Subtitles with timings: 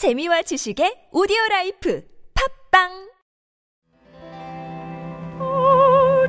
[0.00, 2.00] 재미와 지식의 오디오 라이프
[2.32, 3.10] 팝빵
[5.38, 6.24] Oh,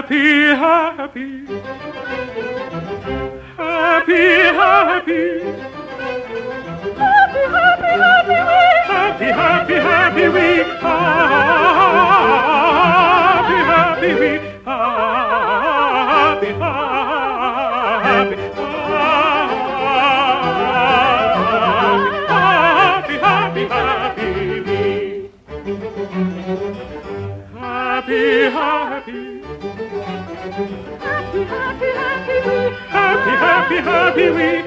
[0.00, 1.46] happy, happy,
[3.56, 4.24] happy,
[4.56, 5.42] happy.
[6.96, 8.86] Happy, happy, happy week.
[8.86, 10.66] Happy, happy, happy week.
[10.82, 11.79] Ah.
[33.80, 34.64] Happy, we.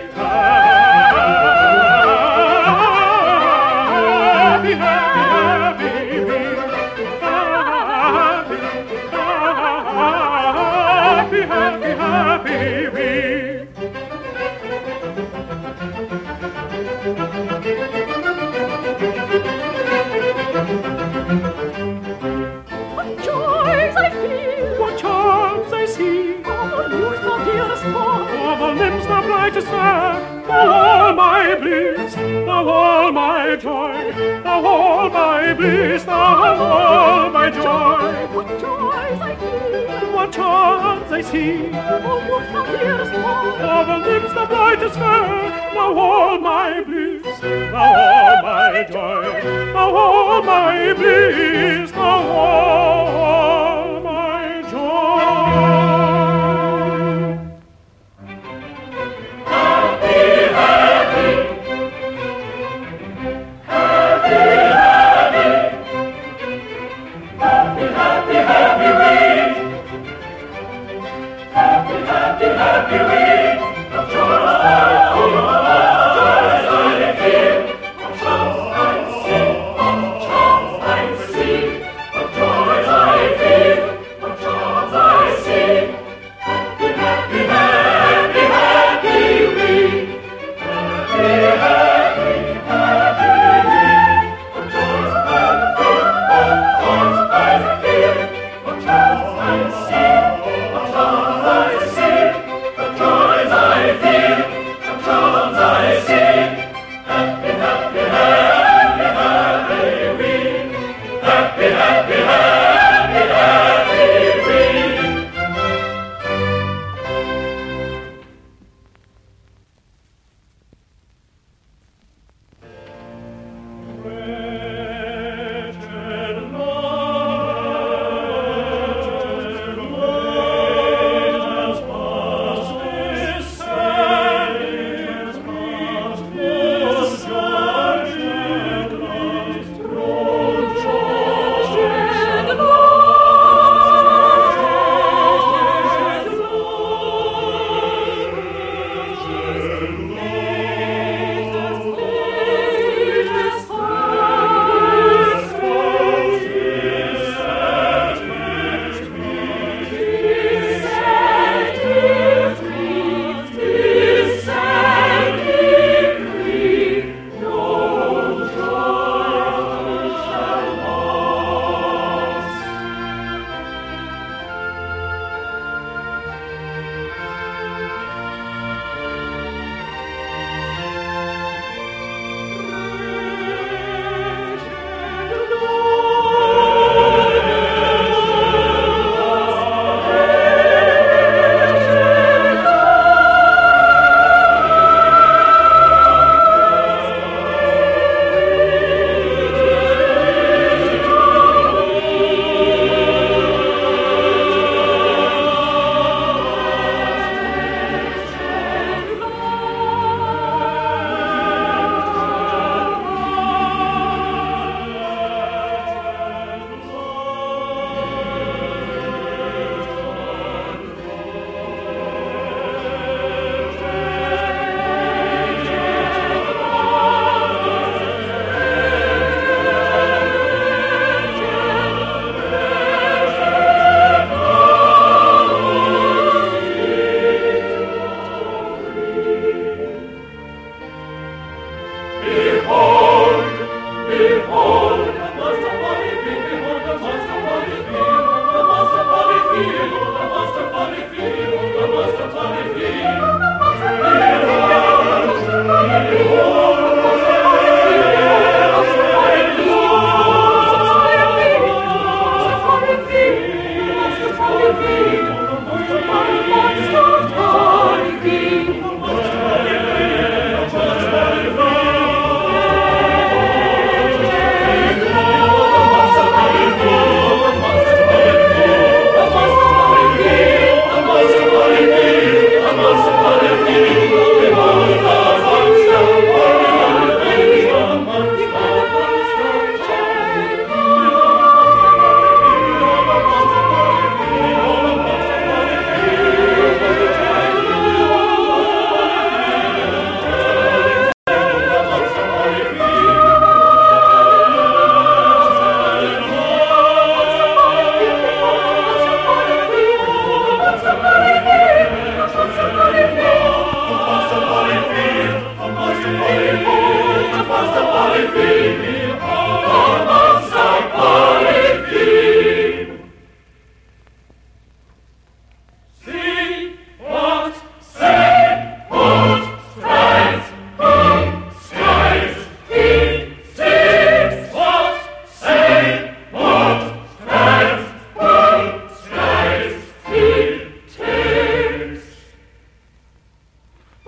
[3.43, 6.39] Happy, happy, happy we.
[7.21, 8.57] Happy,
[11.41, 12.67] happy, happy, happy
[17.47, 17.52] we.
[29.65, 34.11] The thou all my bliss, thou all my joy,
[34.43, 38.27] thou all my bliss, thou all my joy.
[38.35, 40.13] What joys I feel!
[40.13, 43.61] What charms I see, oh, All youth the dearest one!
[43.61, 49.41] of the limbs the brightest fair, thou all my bliss, thou all my joy,
[49.73, 55.92] thou all my bliss, thou all my joy.
[72.43, 73.42] Joys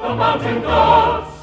[0.07, 1.34] the mountain gods.